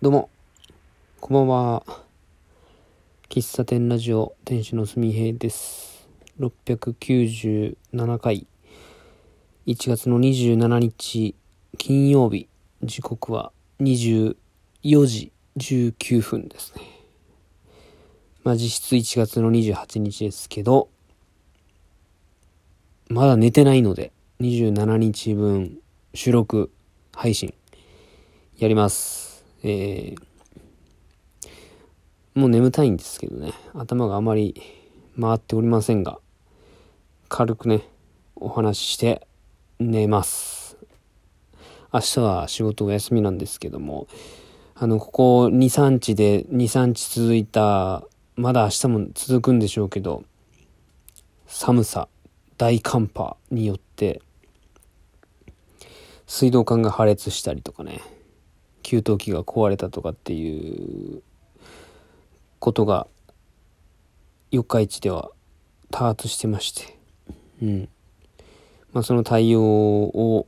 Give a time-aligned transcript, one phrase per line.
[0.00, 0.30] どうも、
[1.18, 1.82] こんばんは。
[3.28, 6.08] 喫茶店ラジオ店主のすみへいです。
[6.38, 8.46] 697回、
[9.66, 11.34] 1月の27日
[11.78, 12.46] 金曜日、
[12.84, 13.50] 時刻は
[13.80, 14.36] 24
[15.04, 16.82] 時19分ですね。
[18.44, 20.90] まあ実質1月の28日ですけど、
[23.08, 25.80] まだ寝てないので、27日分
[26.14, 26.70] 収録
[27.12, 27.52] 配信
[28.58, 29.27] やります。
[29.62, 30.18] えー、
[32.34, 34.62] もう眠たいんですけどね、頭があまり
[35.20, 36.18] 回っておりませんが、
[37.28, 37.82] 軽くね、
[38.36, 39.26] お話しして
[39.80, 40.76] 寝ます。
[41.92, 44.06] 明日は仕事お休みなんですけども、
[44.74, 48.04] あの、ここ2、3日で、2、3日続いた、
[48.36, 50.22] まだ明日も続くんでしょうけど、
[51.46, 52.08] 寒さ、
[52.58, 54.22] 大寒波によって、
[56.28, 58.02] 水道管が破裂したりとかね、
[58.88, 61.22] 給湯器が壊れたとかっていう
[62.58, 63.06] ことが
[64.50, 65.30] 四日市では
[65.90, 66.98] 多発してまして、
[67.60, 67.88] うん。
[68.94, 70.46] まあその対応を、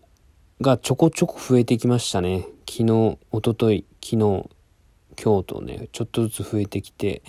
[0.62, 2.47] がちょこちょこ増えてきましたね。
[2.67, 4.48] 昨日、一昨日昨日、
[5.23, 7.20] 今日とね、ちょっとずつ増えてきて、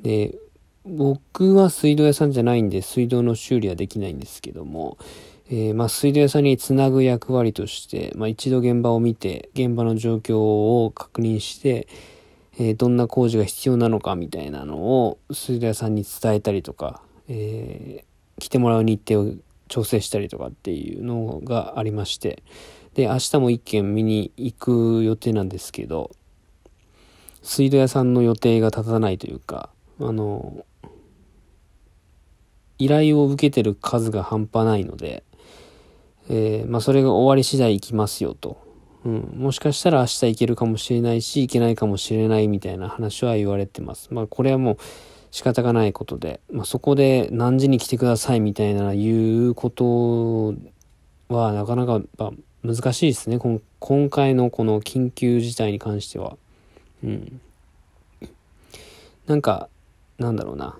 [0.00, 0.38] で、
[0.86, 4.96] 僕は水道屋さんじゃないんで水道の修理はできないんですけども、
[5.48, 11.86] えーまあ、水道屋さんにつなぐ役割として、まあ、一度現場を見て現場の状況を確認して、
[12.58, 19.34] えーどんな工事が必要なのかみたいなのを水道屋さんに伝えたりとか、えー来てもらう日程を
[19.68, 22.42] 調整したりとかっていうのがありまして
[22.92, 26.10] で明日も一軒見に行く予定なんですけど
[27.42, 30.66] 水道屋さんの予定が立たないというかあの
[32.78, 35.24] 依頼を受けてる数が半端ないので、
[36.28, 38.64] えーまあそれが終わり次第行きますよと。
[39.04, 44.08] うん、もしかしたら明日行けるかもしれないし、行けないかもしれないみたいな話は言われてます。
[44.12, 44.78] まあこれはもう
[45.30, 50.54] 仕方がないことで、まあそこで何時に来てくださいみたいな言うこと
[51.28, 52.00] はなかなか
[52.64, 53.38] 難しいですね。
[53.38, 56.36] この今回のこの緊急事態に関しては。
[57.04, 57.40] うん。
[59.26, 59.68] なんか、
[60.18, 60.76] なんだろうな。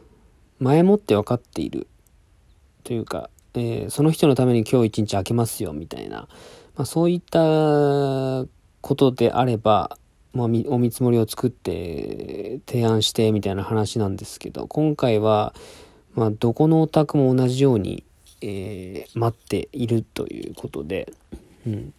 [0.59, 1.87] 前もって分かっている
[2.83, 6.29] というか、えその人のために今日一日空けますよみたいな、
[6.77, 8.47] まあ、そういった
[8.83, 9.99] ことであれば、
[10.33, 15.55] まあ、お見積もりを作って提案してみたいな話なんですけど今回は、
[16.15, 18.05] まあ、どこのお宅も同じように、
[18.43, 21.11] えー待っているということで,、
[21.67, 21.95] うん、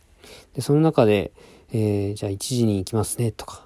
[0.54, 1.32] でその中で、
[1.74, 3.64] えーじゃあ1時に行きますねとか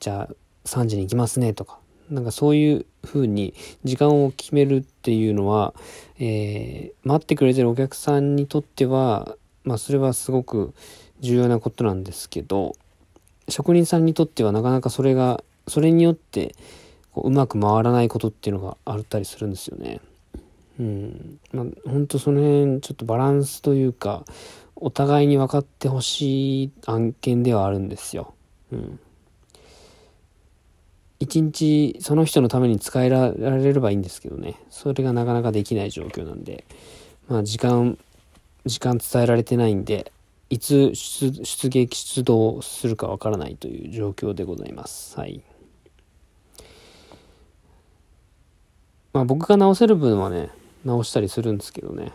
[0.00, 1.78] じゃあ3時に行きますねとか
[2.10, 3.54] なんかそういう風に
[3.84, 5.74] 時間を決めるっていうのは、
[6.18, 10.74] えー待ってくれてるお客さんにとっては、まあそれはすごく
[11.20, 12.74] 重要なことなんですけど、
[13.48, 16.54] 職人さんにとってはなかなかそれが、それによって
[17.12, 20.00] こううまく回らないことっていうのがあったりするんですよね。
[20.78, 21.38] うん。
[21.52, 24.24] まあ本当その辺ちょっとバランスというか、
[24.74, 28.34] お互いに分かってほしい案件ではあるんですよ。
[28.72, 29.00] うん。
[31.18, 34.56] 一日その人のために使えられればいいんですけどね。
[34.70, 36.64] それがなかなかできない状況なんで。
[37.28, 37.98] まあ時間
[38.66, 40.12] 時間伝えられてないんで
[40.50, 45.18] いつ出出撃出動するかわからないという状況でございます。
[45.18, 45.40] はい。
[49.12, 50.50] まあ僕が直せる分はね
[50.84, 52.12] 直したりするんですけどね。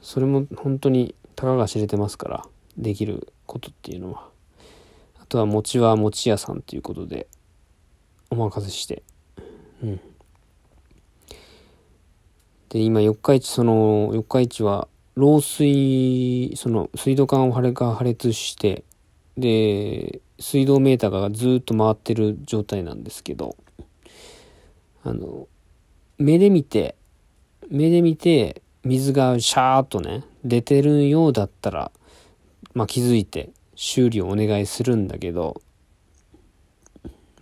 [0.00, 4.28] それも本当にたかが知れてますからできることっていうのは。
[5.20, 7.26] あとは餅は餅屋さんということで
[8.30, 9.02] お任せして。
[9.82, 10.00] うん。
[12.68, 18.84] で、今、四日市、その、四日市は、漏水、その、水道管を破裂が破裂して、
[19.36, 23.56] で、水道メーターがずっと回ってる状態なんですけど、
[25.02, 25.48] あの、
[26.18, 26.96] 目で見て、
[27.70, 31.90] 目で見て、水がシャーっとね、出てるようだったら、
[32.74, 35.60] まあ気づいて修理をお願いするんだけど、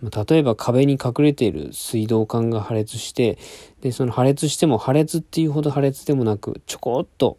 [0.01, 3.37] 例えば壁に隠れている水道管が破裂して、
[3.81, 7.37] で、その破裂しても破裂っていうほど破裂でもなく、ちょこっと、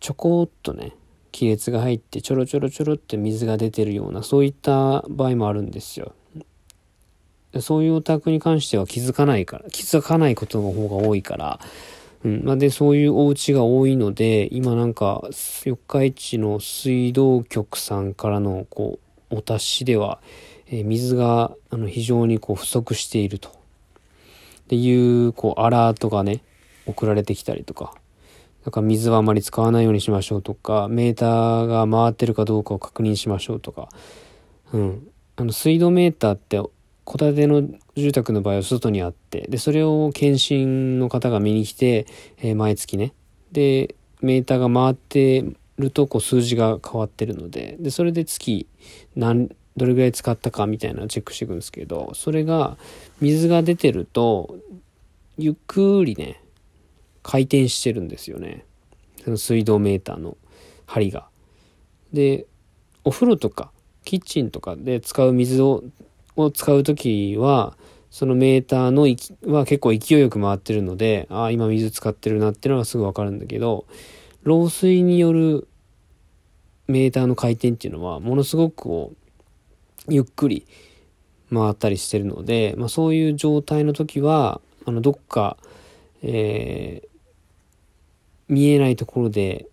[0.00, 0.94] ちょこっとね、
[1.32, 6.14] 亀裂が入ってちょろちょろちょろって水が出てるような、そういった場合もあるんですよ。
[7.60, 11.60] そういうお宅に関しては気づかないから、気づかないことの方が多いから、
[12.24, 12.42] うん。
[12.44, 18.98] まあ、で、そういうお家が多いので、今なんか、四日市の水道局さんからの、こ
[19.30, 20.20] う、お達しでは、
[20.70, 23.48] え水があの非常にこう不足していると。
[23.48, 23.52] っ
[24.68, 26.42] ていう、こう、アラートがね、
[26.84, 27.94] 送られてきたりとか。
[28.66, 33.88] なんか水はあまり使わないようにしましょうとか、メーターが回ってるかどうかを確認しましょうとか。
[34.74, 35.08] うん。
[35.36, 36.72] あの水道メーターって戸
[37.16, 37.62] 建ての
[37.96, 42.06] 住宅の場合は外にあってでそれを検診の方が見に来て、
[42.38, 43.14] えー、毎月ね
[43.52, 45.44] でメーターが回って
[45.78, 48.66] るとこう数字が変わってるのででそれで月
[49.14, 52.76] 何どれぐらい使ったかみたいなチェックしていくんですけどそれが
[53.20, 54.56] 水が出てると
[55.38, 56.42] ゆっくりね
[57.22, 58.64] 回転してるんですよね
[59.24, 60.36] その水道メーターの
[60.86, 61.28] 針が。
[62.12, 62.46] で
[63.04, 63.70] お風呂とか
[64.04, 65.84] キッチンとかで使う水を
[66.36, 67.76] を使う時は
[68.10, 69.02] そのメーターの
[69.52, 73.86] は結構勢いよく回ってるのでああ今水使ってるなっていうのがすぐ分かるんだけど
[74.44, 75.68] 漏水による
[76.86, 79.17] メーターの回転っていうのはものすごくこう
[80.08, 80.66] ゆっくり
[81.52, 85.56] 回ったりしてるので、まあ、そういう状態の時はあのどっか、
[86.22, 87.08] えー、
[88.48, 89.66] 見えないところで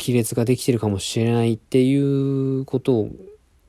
[0.00, 3.08] 亀裂ができてるかもしれないっていうこと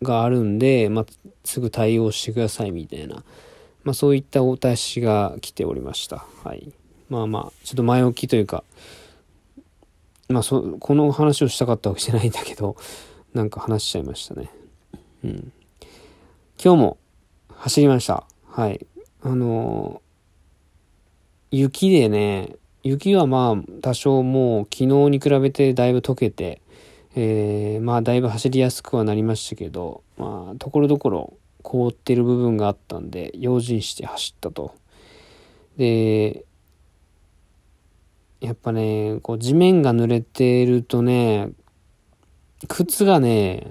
[0.01, 1.05] があるんで、まあ、
[1.43, 3.23] すぐ対応してくださいみたいな、
[3.83, 6.25] まあ、そういったお達しが来ておりました。
[6.43, 6.71] はい。
[7.09, 8.63] まあまあ、ちょっと前置きというか、
[10.29, 12.75] まあそ、この話をしたかったわけじゃないんだけど、
[13.33, 14.49] なんか話しちゃいましたね。
[15.23, 15.53] うん。
[16.63, 16.97] 今日も
[17.49, 18.25] 走りました。
[18.47, 18.87] はい。
[19.21, 26.61] あのー、雪でね、雪はまあ多少もう昨日に比べてだいぶ溶けて、
[27.15, 31.33] えー、まあだいぶ走りやすくはなりましたけど、まあところどころ
[31.63, 34.73] 凍ってる部分があったんで、用心して走ったと。
[35.75, 36.45] で、
[38.39, 41.49] やっぱね、こう地面が濡れてるとね、
[42.69, 43.67] 靴がね、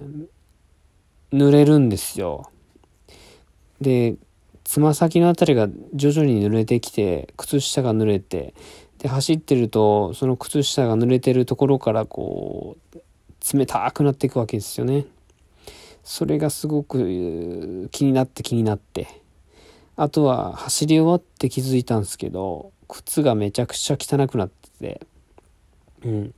[1.33, 2.51] 濡れるんですよ。
[3.83, 4.17] で、
[4.65, 8.55] つま先のあたりが徐々に濡れてきて、靴下が濡れて、
[8.99, 12.99] で、走ってると、その靴下が濡れてるところからこう、
[13.59, 15.07] 冷たくなっていくわけですよね。
[16.05, 19.09] それがすごく気になって気になって。
[19.97, 25.07] あとは走り終わって気づいたんですけど、靴がめちゃくちゃ汚くなってて、
[26.05, 26.35] うん。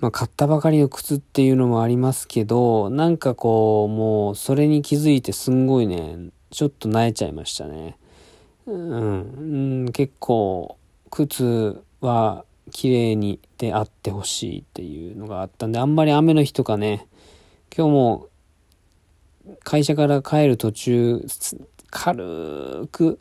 [0.00, 7.98] まあ、買ったばかりの靴っていうのもありますけど、なんかこう、もうそれに気づいてすんごいね、ちょっと萎えちゃいましたね。
[8.66, 9.20] うん、
[9.84, 10.78] うん、結構
[11.10, 17.06] 靴は綺麗にであってほしいっていうのがあったんで、あんまり雨の日とかね、
[17.76, 18.28] 今日も
[19.64, 21.26] 会社から帰る途中、
[21.90, 23.18] 軽く、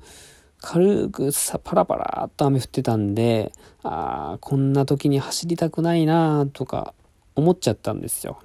[0.62, 3.52] 軽くさ、パラパラっと雨降ってたんで、
[3.84, 6.94] ああ、こんな時に走りたくないなとか
[7.36, 8.40] 思っちゃったんですよ。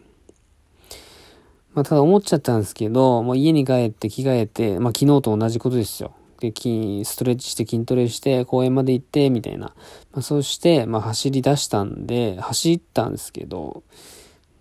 [1.75, 6.15] まあ、ただ思っちゃったんですけど、もう家に帰って着替えて、まあ、昨日と同じことですよ。
[6.41, 9.75] で筋、ストレッチして筋トレして公園まで行って、みたいな。
[10.13, 13.83] まあ、そして、まあ、走り出したんで、走ったんですけど、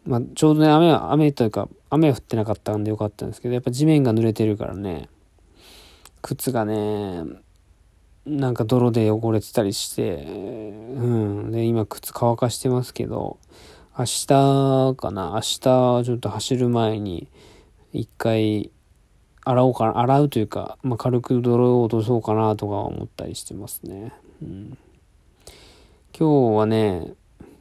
[0.06, 5.08] まあ、ちょうどね、雨は、雨というか、雨は降ってなかったんでよかったんですけど、やっぱ地面が濡れてるからね、
[6.24, 7.24] 靴がね、
[8.26, 11.52] なんか泥で汚れてたりして、うん。
[11.52, 13.38] で、今靴乾かしてますけど、
[14.00, 14.28] 明日
[14.96, 17.28] かな、明日ちょっと走る前に、
[17.92, 18.72] 一回、
[19.44, 24.14] 洗おうかな、洗うというか、まあ、軽く泥を落とそうかなとか思ったりしてますね。
[24.42, 24.78] うん、
[26.18, 27.14] 今日はね、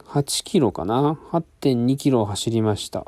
[0.05, 3.05] 8キロかな ?8.2 キロ走りました。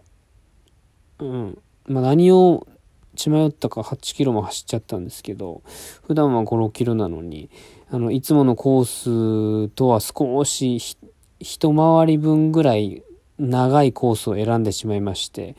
[1.19, 1.58] うん。
[1.88, 2.68] まあ、何を
[3.15, 5.63] 血迷ったか8キロも走っちゃったんですけど、
[6.05, 7.50] 普段は5、6キロなのに、
[7.89, 10.77] あの、いつものコースとは少し
[11.39, 13.03] 一回り分ぐらい
[13.38, 15.55] 長いコースを選んでしまいまして、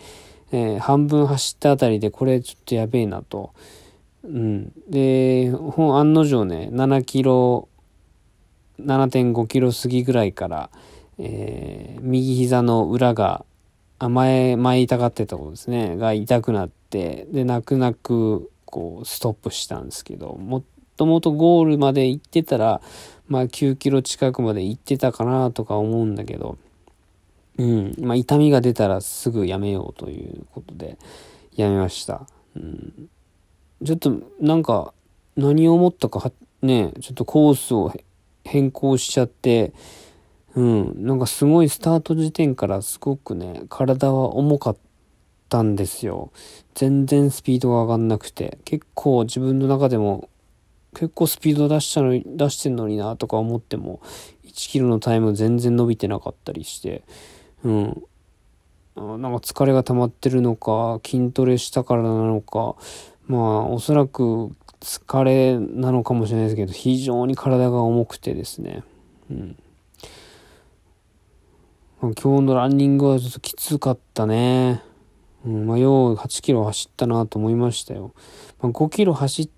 [0.53, 3.53] えー、半分走ったあたりでこれちょっとやべえなと。
[4.25, 4.73] うん。
[4.89, 7.69] で、本案の定ね、7キロ、
[8.81, 10.71] 7.5キロ過ぎぐらいから、
[11.19, 13.45] えー、右膝の裏が、
[13.99, 20.63] 前、前痛がってたころですね、が痛くなって、で、泣く泣く、こう、ストップしたんですけど、も
[20.97, 22.81] ともとゴールまで行ってたら、
[23.29, 26.59] まあ9キロ近くまで行ってたかなとか思うんだけど、
[27.59, 27.95] うん。
[27.99, 30.99] まあ、痛みが出たらすぐやめようということで、
[31.55, 32.27] やめました。
[32.55, 33.09] うん。
[33.85, 34.93] ちょっと、なんか、
[35.37, 36.31] 何を思ったか
[36.63, 37.93] ね、ちょっとコースを
[38.45, 39.73] 変更しちゃって、
[40.57, 41.07] うん。
[41.07, 44.77] なんかすごいスタート時点からすごくね、体は重かっ
[45.51, 46.33] たんですよ。
[46.75, 48.59] 全然スピードが上がんなくて。
[48.65, 50.31] 結構自分の中でも、
[50.95, 54.01] 結構スピード出したのに、出してんのになとか思っても、
[54.45, 57.05] 1キロのタイム全然伸びてなかったりして、
[57.63, 58.03] うん。
[58.97, 62.77] なんか疲れが溜まってるのか、筋トレしたからなのか、
[63.27, 68.83] まあ、おそらく疲れなのかもしれないですけど、非常に体が重くてですね。
[69.31, 69.57] うん。
[71.99, 74.83] 今日のランニングはちょっときつかったね。
[75.47, 78.13] うん、まあ、よう8キロ走ったなと思いましたよ。
[78.61, 79.49] まあ、5キロ走っ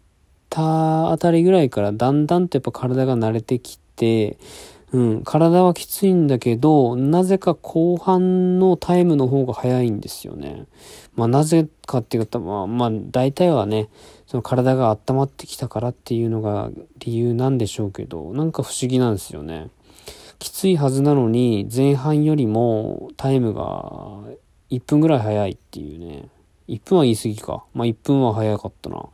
[0.48, 4.38] たあたりぐらいからだんだんとやっぱ体が慣れてきて、
[4.92, 10.66] うん、体はきついんだけど、なぜか後半のタイムの方が早いんですよね。
[11.16, 13.88] まあなぜかっていうと、まあ、まあ大体はね、
[14.28, 19.70] その体が温まってきたからっていうのが理由なんでしょうけど、なんか不思議なんですよね。
[20.38, 24.20] きついはずなのに、前半よりもタイムが
[24.70, 26.28] 1分ぐらい早いっていうね。
[26.68, 27.64] 1分は言い過ぎか。
[27.74, 29.08] まあ1分は早かったな。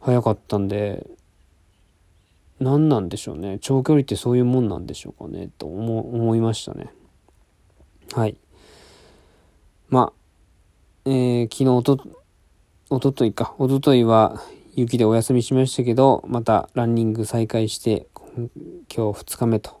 [0.00, 1.06] 早かったんで、
[2.60, 3.58] 何なんでしょうね。
[3.60, 5.48] 長距離ってそういうもんなんでしょうかね。
[5.58, 6.90] と思思いましたね。
[8.12, 8.36] はい。
[9.88, 10.12] まあ、
[11.04, 11.98] えー、昨日おと、
[12.90, 13.54] おとといか。
[13.58, 14.42] おとといは
[14.74, 18.06] 雪でお休みしましたけど、またランニング再開して、
[18.36, 18.48] 今
[18.88, 19.77] 日2日目と。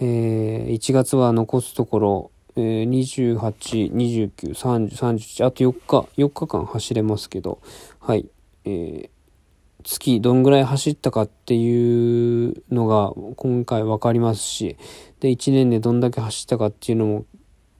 [0.00, 7.60] えー、1月は残すところ、えー、28、29、30、31、あと4日、4日間走れますけど、
[8.00, 8.28] はい。
[8.64, 9.10] えー
[9.84, 14.76] 月どんぐらい走ったかっていうのが今回分かりますし、
[15.20, 17.24] で、1年でどんだけ走ったかっていうのも、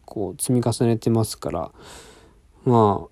[0.04, 1.72] こう、積み重ねてますから、
[2.64, 3.08] まあ、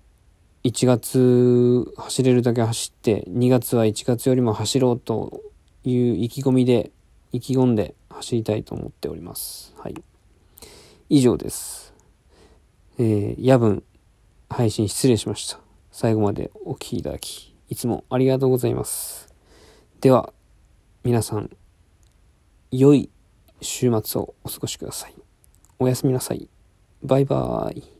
[0.63, 5.41] 1月走れるだけ走って、2月は1月よりも走ろうと
[5.83, 6.91] いう意気込みで、
[7.31, 9.73] 意気込んで走りたいと思っております。
[9.77, 9.95] はい。
[11.09, 11.93] 以上です。
[12.99, 13.83] えー、夜分
[14.49, 15.59] 配信失礼しました。
[15.91, 19.33] 最後までお聴きいただきいつもありがとうございます。
[19.99, 20.31] では、
[21.03, 21.49] 皆さん、
[22.71, 23.09] 良い
[23.61, 25.13] 週末をお過ごしください。
[25.79, 26.49] おやすみなさい。
[27.03, 27.96] バイバーイ。